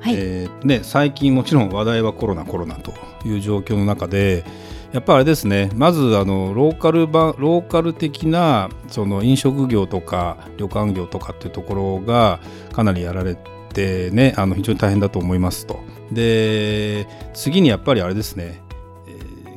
[0.00, 0.14] はい。
[0.16, 2.92] えーね、最近もちろん話題はコロナコロナと
[3.24, 4.44] いう状況の中で
[4.92, 12.40] やっぱりあれですねまずあのローカル版ローカル的なその飲食業とか旅館業とかっていうところが
[12.72, 13.36] かなりやられ
[13.72, 15.80] てねあの非常に大変だと思いますと。
[16.10, 18.60] で次にやっぱりあれですね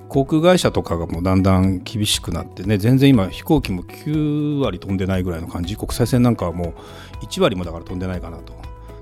[0.08, 5.76] 航空会社とかがもうだんだん厳しくなってね全然今飛行機も9割飛んでないぐらいの感じ。
[5.76, 6.76] 国際線なんかはも
[7.22, 8.54] う1割もだから飛んでないかなと。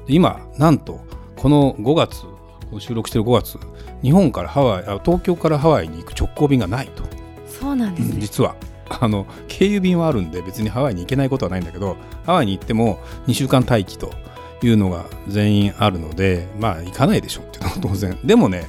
[0.07, 1.01] 今なんと
[1.41, 2.25] この5月
[2.79, 3.57] 収録してる5月
[4.03, 7.03] 日本からハワイあ東京からハワイに行く直行便がないと。
[7.47, 8.21] そうなんですね。
[8.21, 8.55] 実は。
[8.89, 14.11] あの経由便はあるんで別にハワイに行けないことはないんだけどハワイに行っても2週間待機と
[14.61, 18.19] いうのが全員あるのでまあ行かないでしょっていうのは当然。
[18.23, 18.67] でもね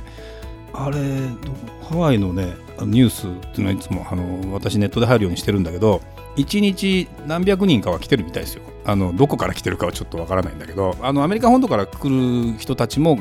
[0.72, 6.00] あれどハワイのねニュースっていうのはいつもあの私ネットで入るようにしてるんだけど
[6.36, 13.18] 1日何百人かは来てるみたいですよあのどこから来てるかはちょっとわからないんだけどあのアメリカ本土から来る人たちも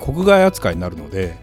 [0.00, 1.36] 国外扱いになるので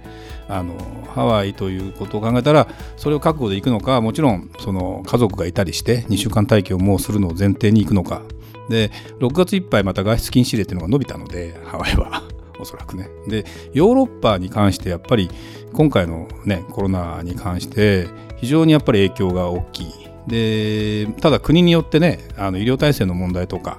[0.48, 0.76] あの
[1.14, 8.22] ハワイということを考えたらそれを覚悟で行くのかもちろんその家族がいたりして2週間待機をもうするのを前提に行くのか。
[8.70, 12.24] で6月いっぱいまた外出禁止令っていうのが伸びたのでハワイは。
[12.60, 13.10] おそらくね。
[13.28, 15.30] でヨーロッパに関してやっぱり
[15.72, 20.09] 今回のねコロナに関して非常にやっぱり影響が大きい。
[20.28, 23.78] でただ国によってねあの医療体制の問題とか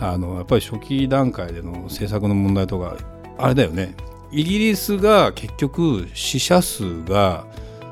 [0.00, 2.96] あのやっぱり初期段階での政策の問題とか
[3.38, 3.94] あれだよね。
[4.30, 7.46] イギリスが結局死者数が、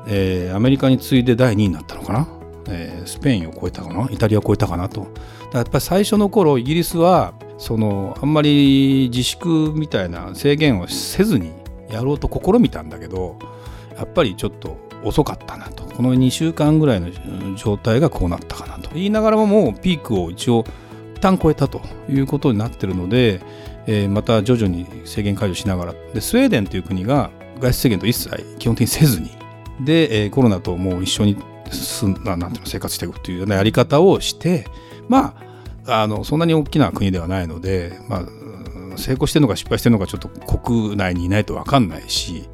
[0.07, 2.27] えーアメリカに次いで第2位になったのかな、
[2.69, 4.07] えースペインを超えたかな。
[4.11, 5.01] イタリアを超えたかなと。
[5.01, 11.51] だかやっぱり最初の頃イギリスはそのあんまり自粛みたいな制限をせずに
[11.89, 13.37] やろうと試みたんだけど
[13.95, 15.83] やっぱりちょっと遅かったなと。
[15.83, 17.09] この2週間ぐらいの
[17.55, 18.89] 状態がこうなったかなと。
[18.93, 20.65] 言いながらももうピークを一応
[21.15, 23.41] 一旦超えたということになってるので、
[23.87, 25.93] えーまた徐々に制限解除しながら。
[26.13, 29.31] でスウェーデンという国が外出制限と一切基本的にせずに。
[29.81, 31.37] で、えーコロナともう一緒に
[31.71, 34.65] 進んなんていうの生活していくというようなやり方をして
[35.09, 35.35] ま
[35.85, 42.49] ああのそんなに大きな国ではないので、まあ、成功してるのか失敗してるのかちょっと国内にいないと分かんないし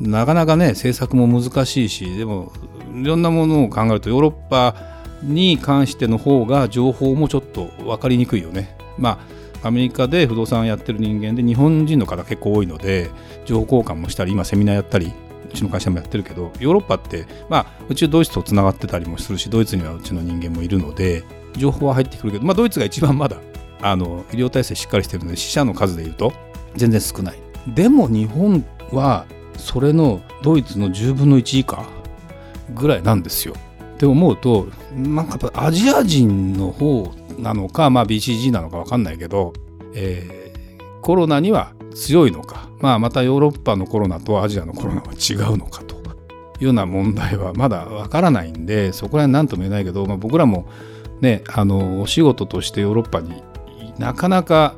[0.00, 2.52] なかなかね政策も難しいしでも
[2.94, 4.74] いろんなものを考えるとヨーロッパ
[5.22, 8.76] に関しての方が情報もちょっと分かりにくいよね。
[8.98, 9.18] ま
[9.62, 13.10] あアメリカで不動産やってる人間で日本人の方結構多いので
[13.46, 15.12] 情報交換もしたり今セミナーやったり
[15.50, 21.24] うちの会社もやってるけどヨーロッパってまあうちドイツとつながってたりもするしドイツにはうちの人間もいるので
[21.56, 23.38] 情報は入ってくるけど、まあ、ドイツが一番まだ
[23.80, 26.32] あの医療体制しっかりしてるので死者の数でいうと
[26.76, 29.26] 全然少ないでも日本は
[29.58, 31.86] それのドイツの10分の1以下
[32.74, 33.54] ぐらいなんですよ
[33.94, 39.52] って思うとなんかやっぱアジア人の方なのか、まあ、BCG なのか分かんないけど、
[39.94, 40.46] えー
[41.06, 45.98] コロナには強いのか、まあ、またヨーロッパのコロナとアジアのコロナは違うのかとい
[46.62, 50.66] うような問題はまだ分からないんでそこら辺何とも言えないけど、まあ、僕らも
[51.20, 53.40] ねあのお仕事としてヨーロッパに
[53.98, 54.74] なかなか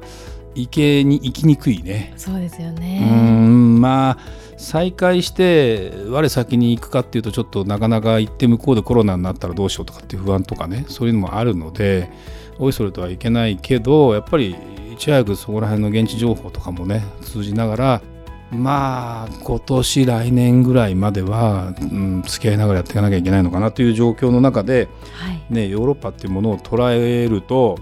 [0.54, 2.12] 行けに行きにくいね。
[2.18, 4.18] そうですよねんまあ
[4.58, 12.10] 再開して我先に行くかっていうとちょっとなかなか行って向こうでコロナになったらどうしようとかっていう不安とかねそういうのもあるので
[12.58, 14.56] おいそれとはいけないけどやっぱり
[14.92, 18.02] いち早くそこら辺の現地情報とかもね通じながら
[18.50, 25.44] まあ今年来年ぐらいまでは、うん、付き合いながらやっていかなきゃいけないのかなという状況の中で、はい。
[25.50, 27.78] ね、ヨーロッパっていうものを捉えると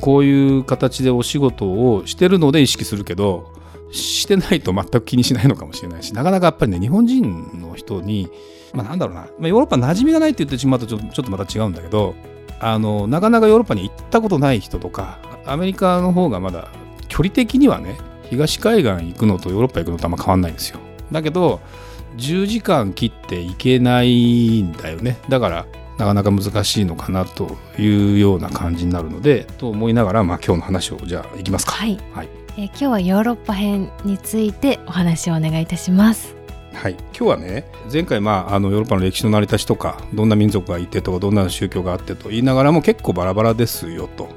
[0.00, 3.49] こういう形でお仕事をしてるので意識するけど
[3.92, 8.30] してないと全く気にしないのかもしれないしなかなかやっぱりね日本人の人に、
[8.72, 12.14] まあ、なんだろうな、まあ、ヨーロッパ馴染みがないって言ってしまうとちょっとまた違うんだけど
[12.60, 16.68] あのなかなかヨーロッパに行ったことない人とかアメリカの方がまだ
[17.08, 17.98] 距離的にはね
[18.28, 20.78] 東海岸行くのとヨーロッパ行くのとあんま変わんないんですよ。
[21.10, 21.60] だけど
[22.16, 25.18] 10時間切って行けないんだよね。
[25.28, 25.66] だから
[25.98, 31.72] なかなか難しいのかなというような感じになるのでと思いながら、まあ、今日の話をじゃあいきますか。
[31.72, 36.34] はい、はいえー今日はヨーロッパ編についてお話をお願いいたします。
[36.72, 44.28] はい、今日はね前回、まあ、あのヨーロッパの歴史の成り立ちとかどんな民族がいてとかどんな宗教があってと言いながらも結構バラバラですよと、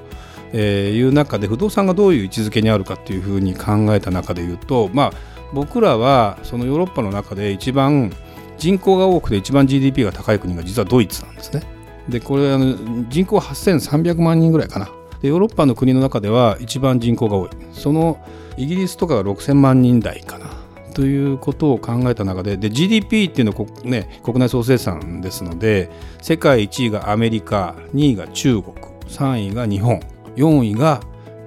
[0.52, 5.12] えーいう中で不動産がどういう位置づけにあるかっていうふうに考えた中で言うと、まあ、
[5.54, 8.12] 僕らはそのヨーロッパの中で一番
[8.58, 11.64] 人口が多くて一番 GDP が高い国が実はドイツなんですね。
[12.10, 12.76] でこれあの
[13.10, 14.90] 人口8300万人ぐらいかな。
[15.24, 17.50] でヨーロッパの国の中では一番人口が多い。
[17.72, 18.20] その
[18.58, 20.48] イギリスとかが6000万人台かな。
[20.94, 25.90] ということを考えた中でで GDP っていうのは、ね、国内総生産ですので
[26.22, 28.76] 世界1位がアメリカ2位が中国
[29.08, 30.02] 3位が日本
[30.36, 31.02] 4位が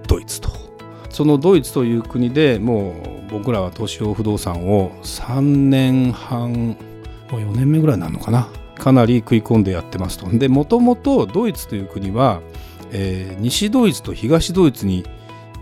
[0.08, 0.48] ドイツと。
[1.10, 2.92] そのドイツという国でも
[3.28, 6.76] う僕らは東証不動産を3年半
[7.30, 8.48] もう4年目ぐらいになるのかな。
[8.78, 10.26] かなり食い込んでやってますと。
[10.30, 12.40] でもともとドイツという国は、
[12.92, 15.04] えー、西ドイツと東ドイツに、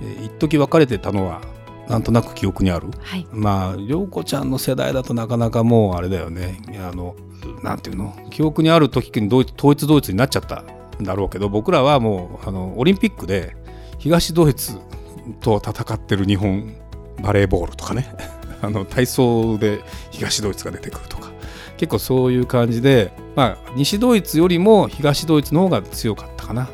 [0.02, 1.40] えー、一時分かれてたのは
[1.88, 6.58] なんとなく記憶にある、はい、まあ涼子ちゃんの世代だとなかなかもうあれだよね。
[6.78, 7.14] あの
[7.62, 8.16] なんていうの？
[8.30, 10.64] 記憶にある時にドイツ統一ドイツになっちゃった
[11.00, 13.54] んだろうけど僕らはもうあのオリンピックで
[13.98, 14.78] 東ドイツ
[15.40, 16.74] と戦ってる日本
[17.22, 18.14] バレーボールとかね。
[18.62, 19.80] あの体操で
[20.10, 21.24] 東ドイツが出てくるとか。
[21.76, 26.68] 結構そういう感じで、まあ、西ドイツよりも東ドイツの方が強かったかな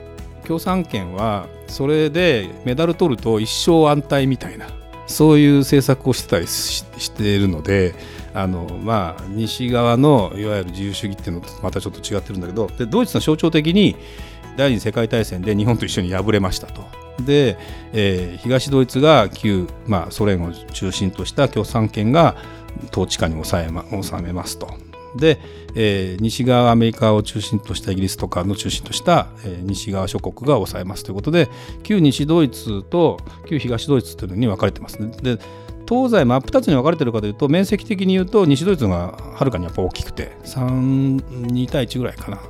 [0.50, 4.66] 共産圏はそれでメダル取ると一生安泰みたいな
[5.06, 6.82] そういう政策をしてたりし
[7.12, 7.94] ているので
[8.34, 13.94] あの、まあ、西側のいわゆる自由主義っていうのとまたちょっと違ってるんだけどでドイツの象徴的に
[14.56, 16.82] 第二次世界大戦で日本と一緒に敗れましたと。
[17.22, 17.56] で、
[17.92, 22.34] えー、東ドイツが旧、まあ、ソ連を中心とした共産圏が
[22.90, 24.89] 統治下に抑え、ま、収めますと。
[25.16, 25.40] で、
[25.74, 31.48] えー、西側アメリカを中心としたイギリスとかの中心とした、えー、西側諸国が抑えますということで
[31.82, 33.18] 旧西ドイツと
[33.48, 35.12] 旧東ドイツというのに分かれてますね。
[35.22, 35.38] で
[35.88, 42.40] 東西真っ二つに分かれてるかというと面積的に言うと西ドイツがはるかにやっぱ大きくて32対1ぐらいかな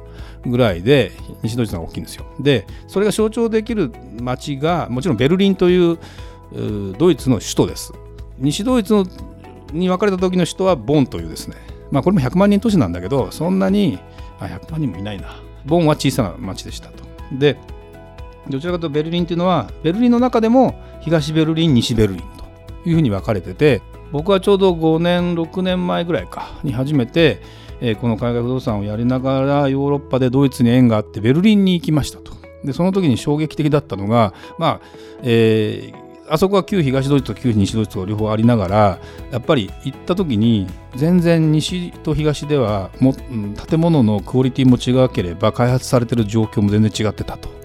[0.44, 1.12] ぐらいで
[1.42, 2.26] 西ドイツが大きいんですよ。
[2.38, 3.90] でそれが象徴できる
[4.20, 5.98] 町がもちろんベルリンという
[6.98, 7.94] ドイツの首都です。
[8.38, 9.06] 西ドイツの
[9.72, 11.56] に分かれた時の首都はボンというですね
[11.90, 13.98] まあ、これも100万人都市なんだけどそんなに
[14.38, 15.42] あ100万人もいないな。
[15.64, 17.04] ボンは小さな町でしたと。
[17.32, 17.58] で
[18.48, 23.82] どちらかというとベルリンというのはベルリンの中でも東ベルリン西ベルリンというふうに分かれてて
[24.12, 27.40] 僕はちょうど5年6年前ぐらいかに初めて、
[27.80, 32.32] えー、この海外不動産をやりながらヨーロッパでドイツに縁があってベルリンに行きましたと。
[32.64, 34.80] でその時に衝撃的だったのがまあ、
[35.22, 38.98] えーあそこは旧東ドイツと旧西ドイツと両方ありながら
[39.32, 43.12] やっぱり行った時に全然西と東ではも
[43.68, 47.60] 建物のクオリティも違ければ開発されてる状況も全然違ってたと。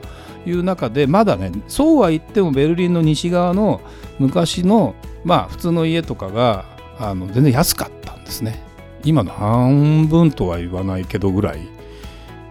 [0.48, 3.82] いう中でまだねそうは言ってもベルリンの西側の
[4.20, 6.66] 昔のまあ普通の家とかが
[7.00, 8.64] あの全然安かったんですね。
[9.04, 11.60] 今の半分とは言わないけどぐらい。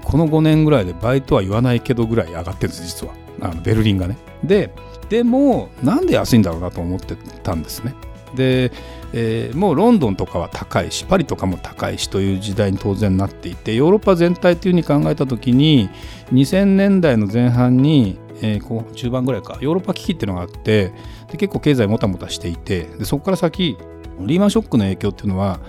[0.03, 3.15] この5年ぐらいで倍とは言わないけどぐらい上がってるんです実は。
[3.41, 4.17] あのベルリンがね。
[4.43, 4.71] で
[5.09, 7.95] でもなんで安いんだろうなと思ってたんですね。
[8.35, 8.73] で、
[9.12, 15.89] えー、もうロンドンとかは高いしパリとかも高いしという時代に当然なっていてヨーロッパ全体というふうに考えた時に
[16.33, 20.93] 2000年代の前半に、えー、こう中盤ぐらいかヨーロッパ危機っていうのがあって
[21.31, 23.77] で結構経済もたもたしていてでそこから先
[24.21, 25.61] リーマンショックの影響っていうのは、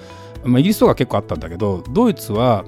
[0.43, 2.65] まあ、イギリスとか結構あったんだけどドイツは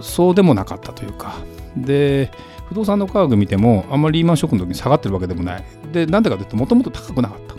[0.00, 1.36] そうでもなかったというか
[1.76, 2.30] で
[2.68, 5.64] 不動産の価格見てもあんまりリーマンショックの時に下がってるわけでもない。
[5.92, 7.54] でなんでかというともともと高くなかった。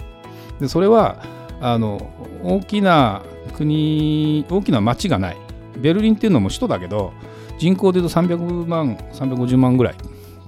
[0.60, 1.24] でそれは
[1.62, 2.12] あの
[2.44, 3.24] 大きな
[3.56, 5.38] 国大きな町がない。
[5.78, 7.13] ベルリンっていうのも首都だけど
[7.58, 9.96] 人口でいうと300万350万ぐらい。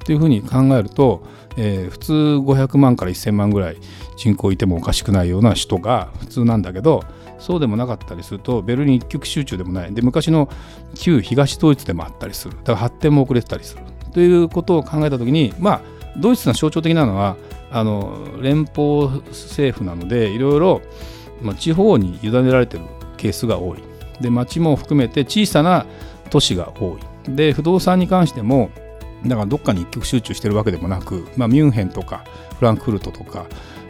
[0.01, 1.23] っていうふうに考えると、
[1.57, 3.77] えー、普通500万から1000万ぐらい
[4.17, 7.03] 人口いてもおかしくないような首都が普通なんだけど
[7.37, 9.93] そうでもなかったりするとベルリン一極集中でもない。
[9.93, 10.49] で昔の
[10.95, 12.55] 旧東ドイツでもあったりする。
[12.57, 13.83] だから発展も遅れてたりする。
[14.13, 15.81] ということを考えた時にまあ
[16.17, 17.37] ドイツの象徴的なのは
[17.71, 20.81] あの連邦政府なのでいろいろ、
[21.41, 22.85] まあ、地方に委ねられている
[23.17, 23.83] ケースが多い
[24.19, 25.85] で町も含めて小さな
[26.29, 28.69] 都市が多いで不動産に関しても
[29.25, 32.25] だからどっかに一極集中しているわけでもなく、まあ、ミュンヘンとか
[32.57, 33.45] フランクフルトとか、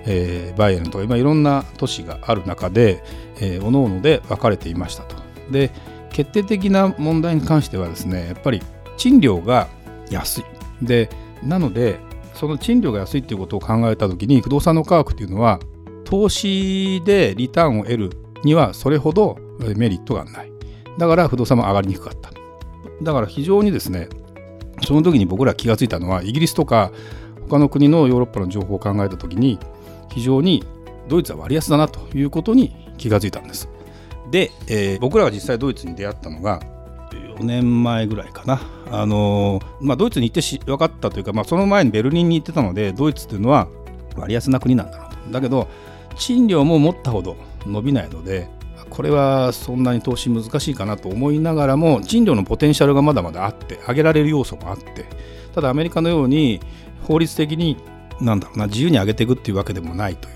[0.06, 3.01] えー、バイエルンとか、まあ、いろんな都市がある中で、
[3.40, 5.16] えー、各々で分かれていましたと。
[5.50, 5.72] で
[6.12, 8.62] 決定的な問題に関してはですねやっぱり
[8.98, 9.70] 賃料が
[10.12, 10.44] 安い。
[10.82, 11.10] で
[11.44, 12.00] なので
[12.34, 15.60] その賃料が安いっていうことを考えた時に不動産の価格っていうのは
[16.06, 18.10] 投資でリターンを得る
[18.44, 19.38] にはそれほど
[19.75, 20.51] メリットがない。
[20.98, 22.32] だから不動産も上がりにくかった。
[23.01, 24.10] だから非常にですね
[24.86, 26.91] その時に僕ら気がついたのはイギリスとか
[27.50, 29.60] 他の国のヨーロッパの情報を考えた時に
[30.12, 30.63] 非常に
[31.08, 33.70] ドイツは割安だなということに気がついたんです。
[34.32, 36.62] で、えー、僕らが実際ドイツに出会ったのが
[37.41, 43.67] 4年前ぐらいかな、あのまあ、ドイツに行ってし分かったというか、まあ、その前にベルリンに行ってたのでドイツというのは
[44.15, 45.31] 割安な国なんだろうと。
[45.31, 45.67] だけど
[46.15, 48.50] 賃料も持ったほど伸びないので
[48.89, 55.05] これはそんなに投資難しいかなと思いながらも賃料のポテンシャルがまだまだあって上げられる要素もあって
[55.55, 56.60] ただアメリカのように
[57.03, 57.77] 法律的に
[58.19, 60.36] なんだろうな自由に上げていくっていうわけでもないという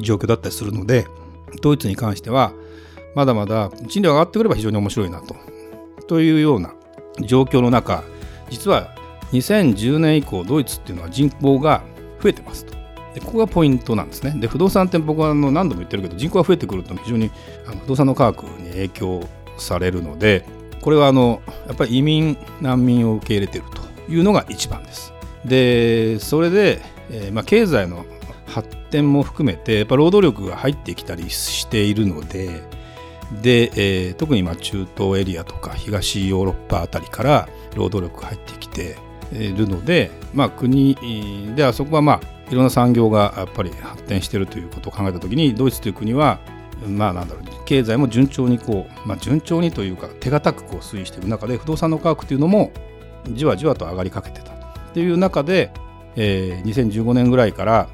[0.00, 1.06] 状況だったりするので
[1.60, 2.52] ドイツに関しては
[3.14, 5.51] まだまだ賃料が上がってくれば非常に面白いなと。
[6.06, 6.74] というような
[7.20, 8.04] 状況の中
[8.50, 8.94] 実は
[9.32, 11.82] 2010年以降ドイツっていうのは人口が
[12.22, 12.74] 増えてますと。
[13.14, 14.34] でここがポイントなんですね。
[14.38, 17.30] で不動産って僕はあの何度も言ってるけど人口が増えてくると非常に
[17.66, 19.28] あの不動産の価格に影響
[19.58, 20.44] されるので
[20.80, 23.64] これはあのやっぱり移民難民を受け入れてる
[24.06, 25.12] というのが一番です。
[25.44, 26.80] でそれで、
[27.10, 28.04] えーまあ、経済の
[28.46, 32.62] 発展も含めてやっぱ労働力が入ってきたりしているので
[33.40, 38.96] で、えー、特にまあ中東エリアとか東ヨーロッパあたりから労働力が入ってきて
[39.32, 40.96] いるので、まあ、国
[41.54, 42.20] であそこはまあ
[42.50, 46.38] いろんな産業がやっぱり発展しているということを考えた時にドイツという国は
[46.86, 52.72] まあなんだろう経済も順調にこう、まあ、順調にというか手堅くこう推移している中で不動産の価格というのも
[53.30, 54.56] じわじわと上がりかけてたっ
[54.92, 55.72] ていう中で、
[56.16, 57.88] えー、2015年ぐらいから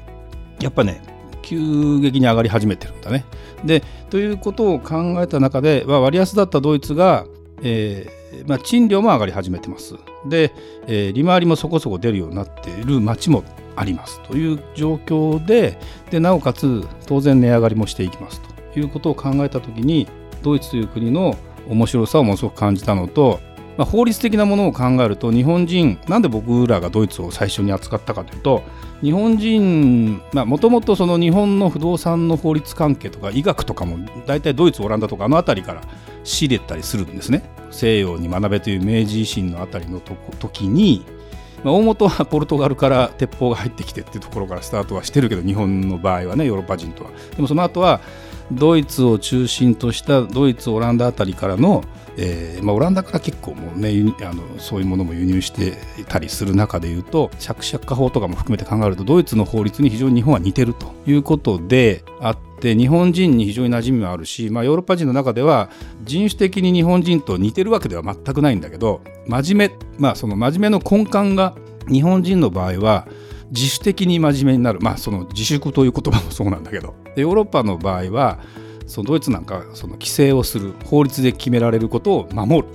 [0.59, 1.01] やっぱね
[1.41, 3.25] 急激に上がり始めてるんだね。
[3.63, 7.25] でということを考えた中で、まあ、割安だったドイツが、
[7.61, 9.95] えーまあ、賃料も上がり始めてます。
[10.27, 10.53] で、
[10.87, 13.43] えー、利回りもそこそこ出るようになっている町も
[13.75, 15.79] ありますという状況で
[16.11, 18.41] でなおかつ当然値上がりもしていきます
[18.73, 20.07] ということを考えた時に
[20.41, 21.37] ドイツという国の
[21.69, 23.39] 面白さをものすごく感じたのと
[23.79, 28.61] まあ、法律的なものを考えると日本人なんで僕らがドイツを最初に扱ったかというと
[29.01, 35.81] 日本人もともと日本の不動産の法律関係とか医学とかも大体ドイツオランダとかあの辺りから
[36.25, 37.41] 仕入れたりするんですね。
[37.71, 41.05] 西洋に学べという明治維新の辺りの時に
[41.63, 47.11] まあ、大元はポルトガルから鉄砲が入ってきてっていうところからスタートはしてるけど日本の場合はねヨーロッパ人とは。
[47.35, 48.01] でもその後は
[48.51, 51.83] ドイツを中心としたドイツオランダあたりからの
[52.21, 53.91] えーまあ、オランダから結構もうね
[54.23, 55.77] あのそういうものも輸入して
[56.09, 65.69] たりする中でいうと借借家法とかも含めて考えるとドイツの法律に非常に日本は似てるということであって日本人に非常に馴染みもあるし、まあ、ヨーロッパ人の中では
[66.03, 71.55] 人種的に日本人と似てるわけでは全くないんだけど真面目まあその真面目の根幹が
[71.87, 73.07] 日本人の場合は
[73.51, 74.79] 自主的に真面目になる。
[74.81, 76.95] まあその自粛という言葉もそうなんだけど。
[77.15, 78.39] ヨーロッパの場合は
[78.87, 80.73] そのドイツなんかその規制をする。
[80.85, 82.67] 法律で決められることを守る、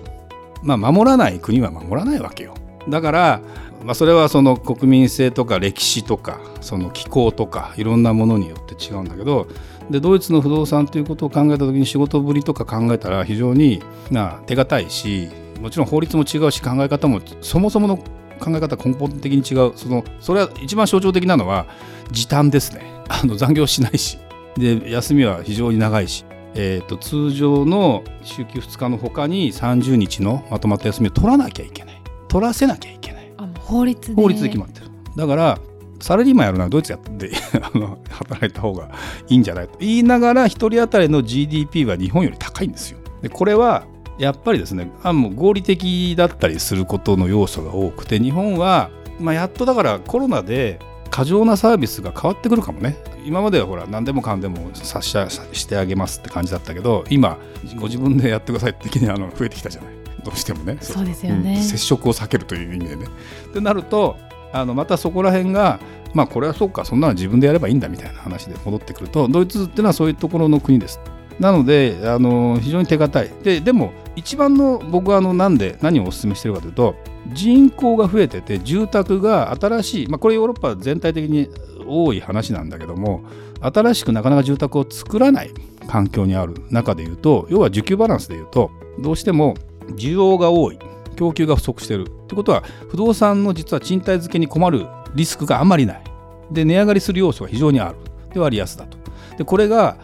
[0.63, 2.55] まあ、守らない国は守らないわけよ。
[2.89, 3.41] だから、
[3.85, 9.47] まあ、それはその国民性とか歴史とかその気候とかいろんなものによって違うんだけど。
[9.91, 15.29] でドイツの不動産ということを考えた時に仕事ぶりとか考えたら非常にな手堅いし
[15.61, 17.99] もちろん法律も違うし考え方もそもそもの
[18.41, 19.73] 考え方根本的に違う。
[19.77, 21.67] そのそれは一番象徴的なのは
[22.11, 22.83] 時短ですね。
[23.09, 24.19] あの残業しないし。
[24.57, 26.25] で休みは非常に長いし、
[26.55, 32.01] えーと、通常の週休2日のほかに30日のまとまった休みを取らなきゃいけない。
[32.29, 33.33] 取らせなきゃいけない。
[33.61, 34.23] 法律で。
[34.23, 34.87] 法律で決まってる。
[35.17, 35.59] だから
[36.01, 37.31] サラリーマンやるならドイツやって
[37.63, 38.91] あの働いた方が
[39.29, 39.79] いいんじゃないと。
[39.81, 42.99] 言いながら1人当たりの GDP は日本より高いんですよ。
[43.23, 43.85] でこれは
[44.19, 50.79] やっぱりですねあもう合理的だったりすることの要素が多くて日本は、まあ、やっとだからコロナで
[51.11, 52.97] 過剰なサービスが変わってくるかもね。
[53.25, 55.17] 今まではほら何でもかんでもさし
[55.53, 57.39] してあげますって感じだったけど今
[57.77, 59.95] ご自分でやってくださいって的にあの増えてきたじゃない。
[60.25, 60.79] どうしてもね。
[60.81, 63.07] そうですよね、うん、接触を避けるという意味でね。
[63.49, 64.17] ってなると
[64.53, 65.79] あのまたそこら辺が
[66.15, 71.01] まあこれはそうかそんなの自分でやればいいんだみたいな話で戻ってくるとドイツっていうのはそういうところの国です。
[71.39, 73.31] なのであの非常に手堅い。
[73.43, 76.95] ででも一番の僕はあのなんで何をお勧めしてるかというと
[77.33, 81.49] 人口が増えてて住宅が新しい、まあ、これヨーロッパ全体的に
[81.87, 83.25] 多い話なんだけども
[83.61, 85.51] 新しくなかなか住宅を作らない
[85.87, 89.55] 環境にある中でいうと要は需給バランスでいうとどうしても
[89.97, 90.79] 需要が多い
[91.15, 92.07] 供給が不足してる。
[92.09, 96.05] ってことは不動産の実は賃貸付けに困るリスクがあまりない。
[96.51, 97.97] で値上がりする要素が非常にある。
[98.33, 98.99] で割安だと。
[99.39, 99.97] でこれが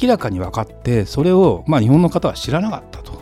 [0.00, 3.12] 明らかに分かってそれをまあ日本の方は知らなかったと。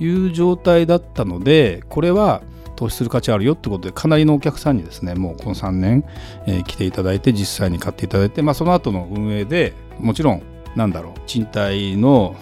[0.00, 2.42] いう状態だったのでこれは
[2.76, 6.04] 投資する価値あるよってことでかなりのお客さんにですねもうこの3年、
[6.46, 10.42] えー、来ていただいて実際に買っていただいて、まあ、その後の運営でもちろん
[10.76, 12.36] なんだろう賃貸の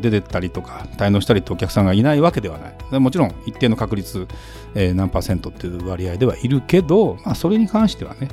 [0.00, 4.26] 出てったりとか滞納したりってお客さんがいないわけではないもちろん一定の確率、
[4.74, 8.28] えー、何パーセントっていう割合ではいるけど、まあ、それに関してはね、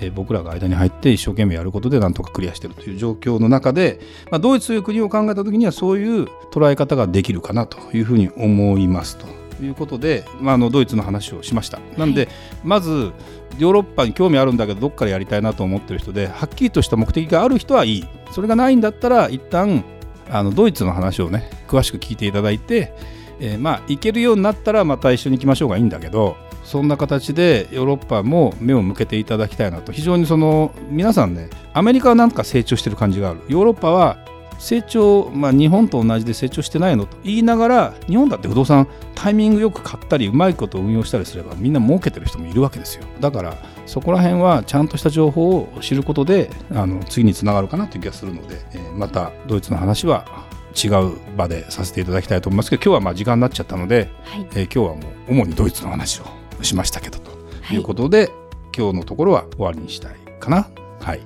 [0.00, 4.00] えー、僕らが間に入って一生懸命やることでなんとかクリアしてるという状況の中で、
[4.30, 9.40] まあ、ドイツという国を考えた時にはそういう捉え方ができるかなというふうに思いますと。
[9.64, 11.80] いうことで、まあ、あのドイツの話をしました。
[11.98, 12.28] なんで、
[12.64, 13.12] まず
[13.58, 18.04] ヨーロッパに興味あるんだけどどっからやりたいなと思ってる人ではっきりとした目的がある人はいい。
[18.32, 19.84] それがないんだったら一旦
[20.30, 22.94] あのドイツの話をね詳しく聞いていただいて、
[23.40, 29.90] えー、まあ行けるようになったらまた一緒に行きましょうがいいんだけどそんな形でヨーロッパも目を向けていただきたいなと。
[29.92, 33.40] 非常にその皆さんねアメリカはなんか成長してる感じがある。
[33.48, 34.18] ヨーロッパは
[34.60, 43.04] 成長、まあ、日本と同じで成長してないのと言いながら日本だって不動産タイミングよく買ったりうまいこと運用したりすればみんな儲けてる人もいるわけですよ。
[43.20, 56.24] だからそこら辺はちゃんとした情報を知ることであの次につながるかなという気がするので、えー、またドイツの話は違う場でさせていただきたいと思いますけど今日はまあ時間になっちゃったので、はい、えー、今日はもう主にドイツの話を
[56.62, 57.30] しましたけどと
[57.72, 57.78] い。
[57.78, 58.28] うことで、はい、
[58.76, 60.68] 今日のところは終わりにしたいかな。
[61.00, 61.20] はい、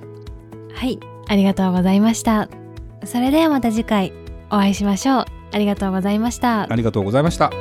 [0.73, 2.64] はい、ありがとうございました
[3.05, 4.13] それではまた次回
[4.49, 5.25] お会いしましょう。
[5.51, 6.71] ありがとうございました。
[6.71, 7.51] ありがとうございました。